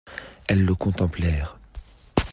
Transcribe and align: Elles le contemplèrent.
Elles 0.47 0.65
le 0.65 0.73
contemplèrent. 0.73 1.59